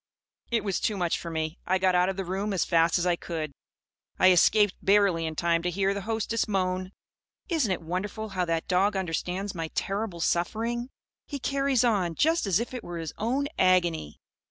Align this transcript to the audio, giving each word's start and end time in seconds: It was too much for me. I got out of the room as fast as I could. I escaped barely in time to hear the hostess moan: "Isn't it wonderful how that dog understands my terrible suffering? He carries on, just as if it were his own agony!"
It 0.49 0.63
was 0.63 0.79
too 0.79 0.97
much 0.97 1.19
for 1.19 1.29
me. 1.29 1.59
I 1.67 1.77
got 1.77 1.93
out 1.93 2.09
of 2.09 2.17
the 2.17 2.25
room 2.25 2.53
as 2.53 2.65
fast 2.65 2.97
as 2.97 3.05
I 3.05 3.15
could. 3.15 3.51
I 4.17 4.31
escaped 4.31 4.73
barely 4.83 5.27
in 5.27 5.35
time 5.35 5.61
to 5.61 5.69
hear 5.69 5.93
the 5.93 6.01
hostess 6.09 6.47
moan: 6.47 6.91
"Isn't 7.49 7.71
it 7.71 7.83
wonderful 7.83 8.29
how 8.29 8.45
that 8.45 8.67
dog 8.67 8.95
understands 8.95 9.53
my 9.53 9.67
terrible 9.75 10.19
suffering? 10.19 10.89
He 11.27 11.37
carries 11.37 11.83
on, 11.83 12.15
just 12.15 12.47
as 12.47 12.59
if 12.59 12.73
it 12.73 12.83
were 12.83 12.97
his 12.97 13.13
own 13.19 13.45
agony!" 13.59 14.17